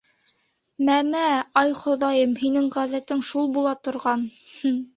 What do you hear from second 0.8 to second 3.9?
—Мә, мә, ай Хоҙайым, һинең ғәҙәтең шул була